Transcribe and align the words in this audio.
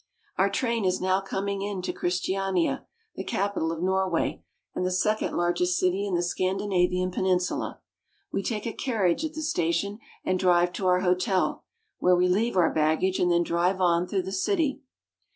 Our 0.35 0.49
train 0.49 0.83
is 0.83 0.99
now 0.99 1.21
coming 1.21 1.61
into 1.61 1.93
Christiania, 1.93 2.87
the 3.13 3.23
capital 3.23 3.71
of 3.71 3.83
Norway 3.83 4.43
and 4.73 4.83
the 4.83 4.89
second 4.89 5.37
largest 5.37 5.77
city 5.77 6.07
in 6.07 6.15
the 6.15 6.23
Scandinavian 6.23 7.11
Peninsula. 7.11 7.81
We 8.31 8.41
take 8.41 8.65
a 8.65 8.73
carriage 8.73 9.23
at 9.23 9.35
the 9.35 9.43
station 9.43 9.99
and 10.25 10.39
drive 10.39 10.73
to 10.73 10.87
our 10.87 11.01
hotel, 11.01 11.65
where 11.99 12.15
we 12.15 12.27
leave 12.27 12.57
our 12.57 12.73
baggage 12.73 13.19
and 13.19 13.29
then 13.31 13.43
drive 13.43 13.79
on 13.79 14.07
through 14.07 14.23
the 14.23 14.31
city. 14.31 14.81